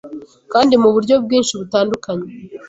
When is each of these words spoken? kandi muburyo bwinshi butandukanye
kandi 0.53 0.73
muburyo 0.81 1.15
bwinshi 1.23 1.53
butandukanye 1.59 2.27